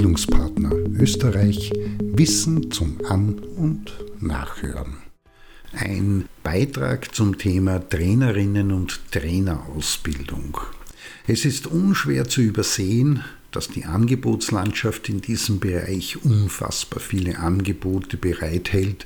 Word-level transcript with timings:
Bildungspartner 0.00 0.72
Österreich 0.98 1.70
Wissen 2.02 2.70
zum 2.70 3.04
An- 3.06 3.38
und 3.38 3.92
Nachhören. 4.18 4.96
Ein 5.74 6.24
Beitrag 6.42 7.14
zum 7.14 7.36
Thema 7.36 7.86
Trainerinnen 7.86 8.72
und 8.72 8.98
Trainerausbildung. 9.12 10.56
Es 11.26 11.44
ist 11.44 11.66
unschwer 11.66 12.26
zu 12.26 12.40
übersehen, 12.40 13.22
dass 13.50 13.68
die 13.68 13.84
Angebotslandschaft 13.84 15.10
in 15.10 15.20
diesem 15.20 15.60
Bereich 15.60 16.24
unfassbar 16.24 17.00
viele 17.00 17.38
Angebote 17.38 18.16
bereithält 18.16 19.04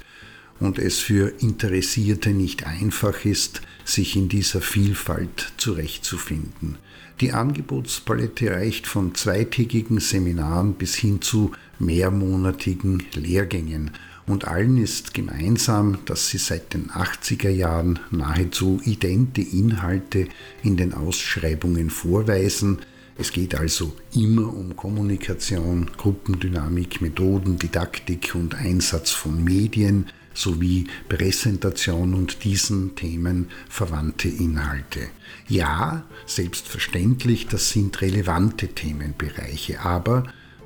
und 0.61 0.79
es 0.79 0.99
für 0.99 1.33
Interessierte 1.41 2.31
nicht 2.31 2.67
einfach 2.67 3.25
ist, 3.25 3.63
sich 3.85 4.17
in 4.17 4.29
dieser 4.29 4.61
Vielfalt 4.61 5.53
zurechtzufinden. 5.57 6.79
Die 7.21 7.33
Angebotspalette 7.33 8.51
reicht 8.51 8.87
von 8.87 9.15
zweitägigen 9.15 10.01
Seminaren 10.01 10.75
bis 10.75 10.97
hin 10.97 11.21
zu 11.23 11.53
mehrmonatigen 11.79 13.05
Lehrgängen 13.15 13.93
und 14.27 14.49
allen 14.49 14.79
ist 14.79 15.13
gemeinsam, 15.13 15.99
dass 16.07 16.29
sie 16.29 16.39
seit 16.39 16.73
den 16.73 16.91
80er 16.91 17.51
Jahren 17.51 17.99
nahezu 18.11 18.81
idente 18.85 19.43
Inhalte 19.43 20.29
in 20.63 20.77
den 20.77 20.95
Ausschreibungen 20.95 21.91
vorweisen. 21.91 22.79
Es 23.17 23.33
geht 23.33 23.55
also 23.55 23.95
immer 24.15 24.53
um 24.53 24.75
Kommunikation, 24.77 25.91
Gruppendynamik, 25.97 27.01
Methoden, 27.01 27.59
Didaktik 27.59 28.35
und 28.35 28.55
Einsatz 28.55 29.11
von 29.11 29.45
Medien, 29.45 30.07
sowie 30.35 30.87
Präsentation 31.09 32.15
und 32.15 32.45
diesen 32.45 32.95
Themen 32.97 33.49
verwandte 33.69 34.29
Inhalte. 34.29 35.09
Ja, 35.49 36.05
selbstverständlich, 36.27 37.47
das 37.47 37.71
sind 37.71 38.01
relevante 38.03 38.69
Themenbereiche, 38.69 39.81
aber 39.81 40.25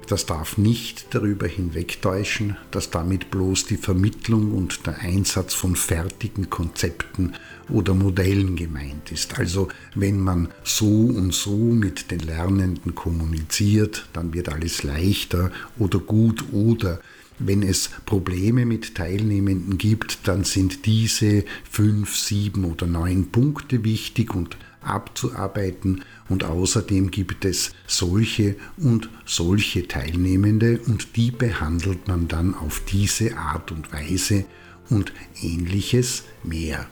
das 0.09 0.25
darf 0.25 0.57
nicht 0.57 1.15
darüber 1.15 1.47
hinwegtäuschen, 1.47 2.57
dass 2.71 2.91
damit 2.91 3.31
bloß 3.31 3.67
die 3.67 3.77
Vermittlung 3.77 4.53
und 4.53 4.87
der 4.87 5.01
Einsatz 5.01 5.53
von 5.53 5.77
fertigen 5.77 6.49
Konzepten 6.49 7.35
oder 7.69 7.93
Modellen 7.93 8.57
gemeint 8.57 9.13
ist. 9.13 9.39
Also 9.39 9.69
wenn 9.95 10.19
man 10.19 10.49
so 10.65 10.87
und 10.87 11.35
so 11.35 11.57
mit 11.57 12.11
den 12.11 12.21
Lernenden 12.21 12.95
kommuniziert, 12.95 14.09
dann 14.15 14.33
wird 14.33 14.49
alles 14.49 14.83
leichter 14.83 15.51
oder 15.79 15.99
gut 15.99 16.43
oder 16.53 17.01
wenn 17.39 17.63
es 17.63 17.91
Probleme 18.07 18.67
mit 18.67 18.95
Teilnehmenden 18.95 19.79
gibt, 19.79 20.27
dann 20.27 20.45
sind 20.45 20.87
diese 20.87 21.45
fünf, 21.71 22.17
sieben 22.17 22.65
oder 22.65 22.87
neun 22.87 23.31
Punkte 23.31 23.85
wichtig 23.85 24.35
und 24.35 24.57
abzuarbeiten 24.81 26.03
und 26.29 26.45
außerdem 26.45 27.11
gibt 27.11 27.45
es 27.45 27.73
solche 27.87 28.57
und 28.77 29.11
solche 29.25 29.87
Teilnehmende 29.87 30.81
und 30.87 31.17
die 31.17 31.31
behandelt 31.31 32.09
man 32.09 32.29
dann 32.29 32.55
auf 32.55 32.83
diese 32.91 33.37
Art 33.37 33.73
und 33.73 33.93
Weise 33.93 34.45
und 34.89 35.13
ähnliches 35.43 36.25
mehr. 36.43 36.87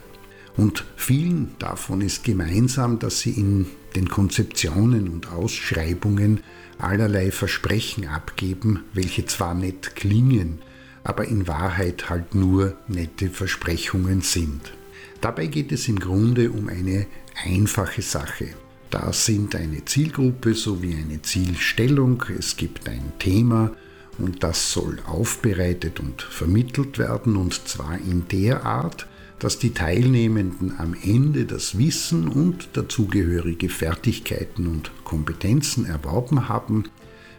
Und 0.56 0.84
vielen 0.96 1.54
davon 1.58 2.00
ist 2.00 2.24
gemeinsam, 2.24 2.98
dass 2.98 3.20
sie 3.20 3.32
in 3.32 3.66
den 3.94 4.08
Konzeptionen 4.08 5.08
und 5.08 5.30
Ausschreibungen 5.30 6.40
allerlei 6.78 7.30
Versprechen 7.30 8.06
abgeben, 8.06 8.84
welche 8.92 9.26
zwar 9.26 9.54
nett 9.54 9.96
klingen, 9.96 10.60
aber 11.04 11.26
in 11.26 11.46
Wahrheit 11.46 12.10
halt 12.10 12.34
nur 12.34 12.76
nette 12.88 13.30
Versprechungen 13.30 14.20
sind. 14.20 14.72
Dabei 15.20 15.46
geht 15.46 15.72
es 15.72 15.88
im 15.88 15.98
Grunde 15.98 16.50
um 16.50 16.68
eine 16.68 17.06
einfache 17.44 18.02
Sache. 18.02 18.48
Da 18.90 19.12
sind 19.12 19.54
eine 19.54 19.84
Zielgruppe 19.84 20.54
sowie 20.54 20.94
eine 20.94 21.22
Zielstellung, 21.22 22.22
es 22.38 22.56
gibt 22.56 22.88
ein 22.88 23.12
Thema 23.18 23.72
und 24.18 24.42
das 24.42 24.72
soll 24.72 24.98
aufbereitet 25.06 26.00
und 26.00 26.22
vermittelt 26.22 26.98
werden 26.98 27.36
und 27.36 27.54
zwar 27.68 27.98
in 27.98 28.28
der 28.28 28.64
Art, 28.64 29.06
dass 29.38 29.58
die 29.58 29.74
Teilnehmenden 29.74 30.78
am 30.78 30.94
Ende 30.94 31.44
das 31.44 31.78
Wissen 31.78 32.28
und 32.28 32.70
dazugehörige 32.72 33.68
Fertigkeiten 33.68 34.66
und 34.66 34.90
Kompetenzen 35.04 35.84
erworben 35.84 36.48
haben, 36.48 36.84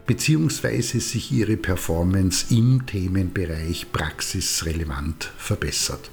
beziehungsweise 0.05 0.99
sich 0.99 1.31
ihre 1.31 1.57
Performance 1.57 2.53
im 2.53 2.85
Themenbereich 2.85 3.91
praxisrelevant 3.91 5.31
verbessert. 5.37 6.11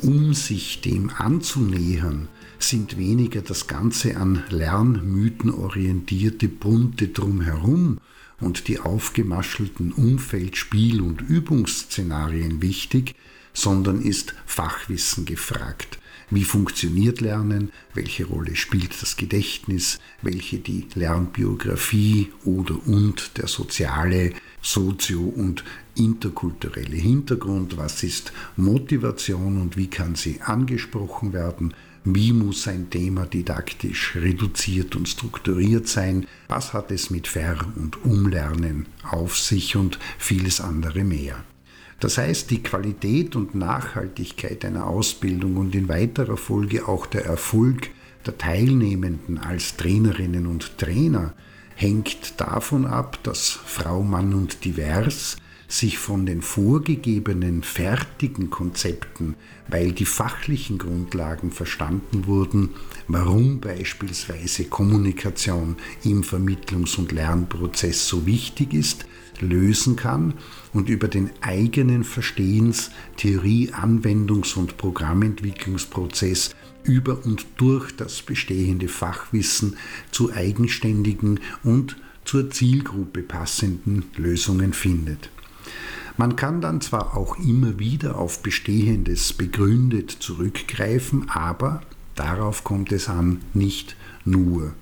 Um 0.00 0.34
sich 0.34 0.80
dem 0.80 1.10
anzunähern, 1.10 2.28
sind 2.58 2.98
weniger 2.98 3.40
das 3.40 3.66
Ganze 3.66 4.16
an 4.16 4.42
Lernmythen 4.50 5.50
orientierte 5.50 6.48
bunte 6.48 7.08
drumherum 7.08 7.98
und 8.40 8.68
die 8.68 8.80
aufgemaschelten 8.80 9.92
Umfeld-, 9.92 10.56
Spiel- 10.56 11.00
und 11.00 11.22
Übungsszenarien 11.22 12.60
wichtig, 12.60 13.14
sondern 13.52 14.00
ist 14.00 14.34
Fachwissen 14.46 15.24
gefragt. 15.24 15.98
Wie 16.34 16.44
funktioniert 16.44 17.20
Lernen? 17.20 17.72
Welche 17.92 18.24
Rolle 18.24 18.56
spielt 18.56 19.02
das 19.02 19.18
Gedächtnis? 19.18 19.98
Welche 20.22 20.60
die 20.60 20.86
Lernbiografie 20.94 22.32
oder 22.46 22.86
und 22.86 23.36
der 23.36 23.48
soziale, 23.48 24.32
sozio- 24.62 25.28
und 25.28 25.62
interkulturelle 25.94 26.96
Hintergrund? 26.96 27.76
Was 27.76 28.02
ist 28.02 28.32
Motivation 28.56 29.60
und 29.60 29.76
wie 29.76 29.88
kann 29.88 30.14
sie 30.14 30.40
angesprochen 30.40 31.34
werden? 31.34 31.74
Wie 32.04 32.32
muss 32.32 32.66
ein 32.66 32.88
Thema 32.88 33.26
didaktisch 33.26 34.16
reduziert 34.16 34.96
und 34.96 35.10
strukturiert 35.10 35.86
sein? 35.86 36.26
Was 36.48 36.72
hat 36.72 36.90
es 36.90 37.10
mit 37.10 37.28
Ver- 37.28 37.70
und 37.76 38.04
Umlernen 38.06 38.86
auf 39.02 39.38
sich 39.38 39.76
und 39.76 39.98
vieles 40.18 40.62
andere 40.62 41.04
mehr? 41.04 41.44
Das 42.00 42.18
heißt, 42.18 42.50
die 42.50 42.62
Qualität 42.62 43.36
und 43.36 43.54
Nachhaltigkeit 43.54 44.64
einer 44.64 44.86
Ausbildung 44.86 45.56
und 45.56 45.74
in 45.74 45.88
weiterer 45.88 46.36
Folge 46.36 46.88
auch 46.88 47.06
der 47.06 47.24
Erfolg 47.24 47.90
der 48.26 48.38
Teilnehmenden 48.38 49.38
als 49.38 49.76
Trainerinnen 49.76 50.46
und 50.46 50.78
Trainer 50.78 51.34
hängt 51.74 52.40
davon 52.40 52.86
ab, 52.86 53.18
dass 53.22 53.48
Frau, 53.48 54.02
Mann 54.02 54.34
und 54.34 54.64
Divers 54.64 55.36
sich 55.72 55.96
von 55.96 56.26
den 56.26 56.42
vorgegebenen 56.42 57.62
fertigen 57.62 58.50
Konzepten, 58.50 59.36
weil 59.68 59.92
die 59.92 60.04
fachlichen 60.04 60.76
Grundlagen 60.76 61.50
verstanden 61.50 62.26
wurden, 62.26 62.70
warum 63.08 63.58
beispielsweise 63.58 64.64
Kommunikation 64.64 65.76
im 66.04 66.24
Vermittlungs- 66.24 66.98
und 66.98 67.10
Lernprozess 67.10 68.06
so 68.06 68.26
wichtig 68.26 68.74
ist, 68.74 69.06
lösen 69.40 69.96
kann 69.96 70.34
und 70.74 70.90
über 70.90 71.08
den 71.08 71.30
eigenen 71.40 72.04
Verstehens-, 72.04 72.90
Theorie-, 73.16 73.72
Anwendungs- 73.72 74.56
und 74.56 74.76
Programmentwicklungsprozess 74.76 76.54
über 76.84 77.24
und 77.24 77.46
durch 77.56 77.96
das 77.96 78.20
bestehende 78.20 78.88
Fachwissen 78.88 79.76
zu 80.10 80.30
eigenständigen 80.34 81.40
und 81.64 81.96
zur 82.26 82.50
Zielgruppe 82.50 83.22
passenden 83.22 84.04
Lösungen 84.16 84.74
findet. 84.74 85.30
Man 86.16 86.36
kann 86.36 86.60
dann 86.60 86.80
zwar 86.80 87.16
auch 87.16 87.38
immer 87.38 87.78
wieder 87.78 88.18
auf 88.18 88.42
Bestehendes 88.42 89.32
begründet 89.32 90.10
zurückgreifen, 90.10 91.30
aber 91.30 91.80
darauf 92.14 92.64
kommt 92.64 92.92
es 92.92 93.08
an, 93.08 93.40
nicht 93.54 93.96
nur. 94.24 94.74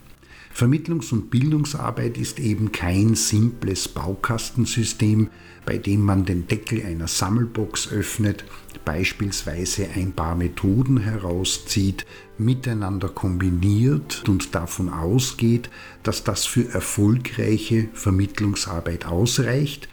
Vermittlungs- 0.53 1.13
und 1.13 1.31
Bildungsarbeit 1.31 2.19
ist 2.19 2.41
eben 2.41 2.73
kein 2.73 3.15
simples 3.15 3.87
Baukastensystem, 3.87 5.31
bei 5.65 5.79
dem 5.79 6.05
man 6.05 6.25
den 6.25 6.49
Deckel 6.49 6.85
einer 6.85 7.07
Sammelbox 7.07 7.93
öffnet, 7.93 8.45
beispielsweise 8.85 9.89
ein 9.95 10.13
paar 10.13 10.35
Methoden 10.35 10.99
herauszieht, 10.99 12.05
miteinander 12.37 13.09
kombiniert 13.09 14.29
und 14.29 14.55
davon 14.55 14.89
ausgeht, 14.89 15.71
dass 16.03 16.25
das 16.25 16.47
für 16.47 16.69
erfolgreiche 16.69 17.89
Vermittlungsarbeit 17.93 19.07
ausreicht, 19.07 19.89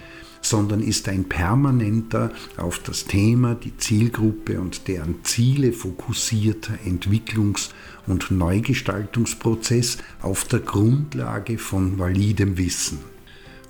sondern 0.49 0.81
ist 0.81 1.09
ein 1.09 1.25
permanenter 1.25 2.31
auf 2.57 2.79
das 2.79 3.05
Thema, 3.05 3.55
die 3.55 3.75
Zielgruppe 3.77 4.59
und 4.59 4.87
deren 4.87 5.23
Ziele 5.23 5.73
fokussierter 5.73 6.73
Entwicklungs- 6.85 7.69
und 8.05 8.31
Neugestaltungsprozess 8.31 9.97
auf 10.21 10.45
der 10.45 10.59
Grundlage 10.59 11.57
von 11.57 11.99
validem 11.99 12.57
Wissen. 12.57 12.99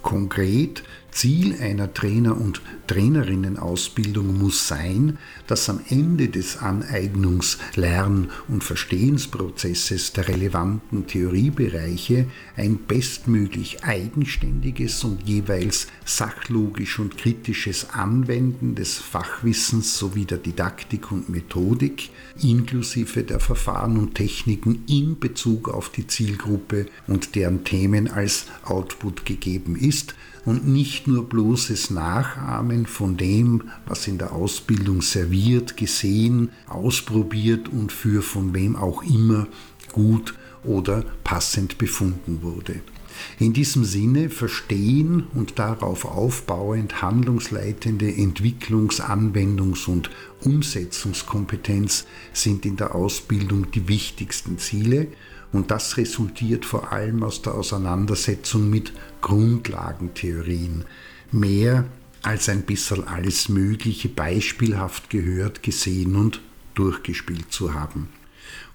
Konkret 0.02 0.84
Ziel 1.18 1.60
einer 1.60 1.92
Trainer- 1.96 2.40
und 2.40 2.62
Trainerinnenausbildung 2.86 4.38
muss 4.38 4.68
sein, 4.68 5.18
dass 5.48 5.68
am 5.68 5.80
Ende 5.90 6.30
des 6.30 6.60
Aneignungs-, 6.60 7.58
Lern- 7.74 8.30
und 8.48 8.64
Verstehensprozesses 8.64 10.14
der 10.14 10.28
relevanten 10.28 11.08
Theoriebereiche 11.08 12.28
ein 12.56 12.78
bestmöglich 12.78 13.84
eigenständiges 13.84 15.04
und 15.04 15.28
jeweils 15.28 15.88
sachlogisch 16.06 17.00
und 17.00 17.18
kritisches 17.18 17.90
Anwenden 17.90 18.76
des 18.76 18.98
Fachwissens 18.98 19.98
sowie 19.98 20.26
der 20.26 20.38
Didaktik 20.38 21.12
und 21.12 21.30
Methodik 21.30 22.12
inklusive 22.44 23.24
der 23.24 23.40
Verfahren 23.40 23.98
und 23.98 24.14
Techniken 24.14 24.84
in 24.88 25.18
Bezug 25.18 25.70
auf 25.70 25.90
die 25.90 26.06
Zielgruppe 26.06 26.86
und 27.08 27.34
deren 27.34 27.64
Themen 27.64 28.08
als 28.08 28.46
Output 28.64 29.26
gegeben 29.26 29.76
ist, 29.76 30.14
und 30.48 30.66
nicht 30.66 31.08
nur 31.08 31.28
bloßes 31.28 31.90
Nachahmen 31.90 32.86
von 32.86 33.18
dem, 33.18 33.64
was 33.86 34.08
in 34.08 34.18
der 34.18 34.32
Ausbildung 34.32 35.02
serviert, 35.02 35.76
gesehen, 35.76 36.52
ausprobiert 36.68 37.68
und 37.68 37.92
für 37.92 38.22
von 38.22 38.54
wem 38.54 38.78
auch 38.78 39.04
immer 39.04 39.48
gut 39.92 40.36
oder 40.64 41.04
passend 41.26 41.78
befunden 41.78 42.44
wurde. 42.44 42.80
In 43.40 43.52
diesem 43.52 43.84
Sinne 43.84 44.30
verstehen 44.30 45.28
und 45.34 45.60
darauf 45.60 46.06
aufbauend 46.06 47.02
handlungsleitende 47.02 48.10
Entwicklungs-, 48.10 49.02
Anwendungs- 49.02 49.90
und 49.90 50.10
Umsetzungskompetenz 50.46 52.06
sind 52.32 52.66
in 52.66 52.78
der 52.78 52.96
Ausbildung 52.96 53.70
die 53.72 53.90
wichtigsten 53.90 54.60
Ziele 54.60 55.08
und 55.52 55.72
das 55.72 55.98
resultiert 55.98 56.66
vor 56.66 56.92
allem 56.92 57.24
aus 57.24 57.42
der 57.42 57.56
Auseinandersetzung 57.56 58.70
mit 58.70 58.92
Grundlagentheorien. 59.22 60.86
Mehr 61.32 61.86
als 62.22 62.50
ein 62.50 62.64
bisschen 62.64 63.08
alles 63.08 63.50
Mögliche 63.50 64.10
beispielhaft 64.10 65.10
gehört, 65.10 65.64
gesehen 65.64 66.16
und 66.16 66.42
durchgespielt 66.76 67.52
zu 67.52 67.74
haben. 67.74 68.10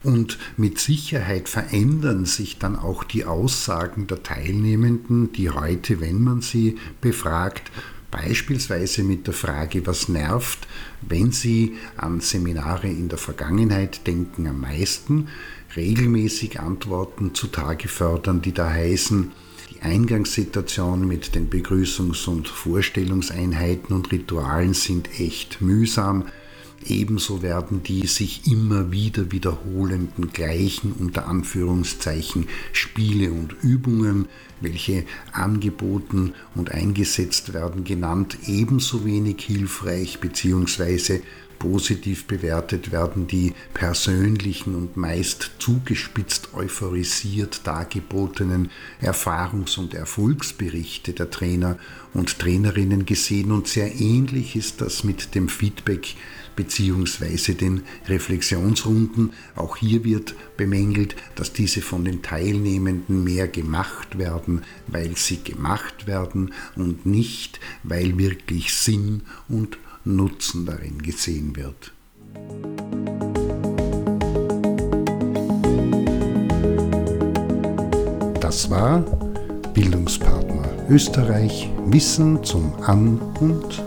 Und 0.03 0.39
mit 0.57 0.79
Sicherheit 0.79 1.49
verändern 1.49 2.25
sich 2.25 2.59
dann 2.59 2.77
auch 2.77 3.05
die 3.05 3.25
Aussagen 3.25 4.07
der 4.09 4.23
Teilnehmenden, 4.23 5.33
die 5.33 5.51
heute, 5.51 6.01
wenn 6.01 6.23
man 6.23 6.41
sie 6.41 6.77
befragt, 7.01 7.71
beispielsweise 8.13 9.03
mit 9.03 9.27
der 9.27 9.35
Frage, 9.35 9.85
was 9.87 10.09
nervt, 10.09 10.69
wenn 11.01 11.33
Sie 11.33 11.75
an 11.97 12.21
Seminare 12.21 12.87
in 12.87 13.09
der 13.09 13.19
Vergangenheit 13.19 14.07
denken, 14.07 14.47
am 14.47 14.61
meisten, 14.61 15.29
regelmäßig 15.75 16.61
Antworten 16.61 17.35
zutage 17.35 17.89
fördern, 17.89 18.41
die 18.43 18.53
da 18.53 18.71
heißen, 18.71 19.33
die 19.71 19.83
Eingangssituation 19.83 21.09
mit 21.09 21.35
den 21.35 21.51
Begrüßungs- 21.51 22.29
und 22.29 22.47
Vorstellungseinheiten 22.47 23.97
und 23.97 24.13
Ritualen 24.13 24.75
sind 24.75 25.19
echt 25.19 25.61
mühsam, 25.61 26.27
Ebenso 26.87 27.43
werden 27.43 27.83
die 27.83 28.07
sich 28.07 28.47
immer 28.51 28.91
wieder 28.93 29.31
wiederholenden 29.33 30.33
gleichen 30.33 30.93
unter 30.93 31.27
Anführungszeichen 31.29 32.49
Spiele 32.73 33.33
und 33.33 33.55
Übungen, 33.63 34.27
welche 34.61 35.05
angeboten 35.33 36.35
und 36.55 36.71
eingesetzt 36.73 37.53
werden, 37.53 37.85
genannt, 37.85 38.39
ebenso 38.47 39.05
wenig 39.05 39.43
hilfreich 39.43 40.21
bzw 40.21 41.21
positiv 41.63 42.25
bewertet 42.25 42.91
werden 42.91 43.29
die 43.29 43.55
persönlichen 43.73 44.75
und 44.75 44.97
meist 44.97 45.53
zugespitzt 45.61 46.55
euphorisiert 46.55 47.61
dargebotenen 47.65 48.73
Erfahrungs- 49.01 49.79
und 49.79 49.95
Erfolgsberichte 49.95 51.13
der 51.13 51.31
Trainer 51.31 51.79
und 52.15 52.41
Trainerinnen 52.41 53.07
gesehen 53.07 53.53
und 53.53 53.69
sehr 53.69 53.95
ähnlich 54.01 54.57
ist 54.57 54.81
das 54.81 55.05
mit 55.05 55.37
dem 55.37 55.49
Feedback 55.49 56.17
bzw. 56.57 57.55
den 57.55 57.83
Reflexionsrunden. 58.09 59.33
Auch 59.55 59.77
hier 59.77 60.03
wird 60.03 60.35
bemängelt, 60.57 61.15
dass 61.37 61.53
diese 61.53 61.81
von 61.81 62.05
den 62.05 62.23
Teilnehmenden 62.23 63.23
mehr 63.23 63.47
gemacht 63.47 64.19
werden, 64.19 64.63
weil 64.89 65.17
sie 65.17 65.45
gemacht 65.45 66.09
werden 66.09 66.53
und 66.75 67.07
nicht, 67.07 67.61
weil 67.85 68.19
wirklich 68.19 68.75
Sinn 68.75 69.23
und 69.49 69.79
Nutzen 70.05 70.67
darin 70.67 71.01
gesehen 71.03 71.57
wird. 71.57 71.93
Das 78.41 78.69
war 78.71 79.01
Bildungspartner 79.73 80.65
Österreich 80.89 81.71
Wissen 81.87 82.43
zum 82.45 82.75
An- 82.83 83.21
und 83.41 83.83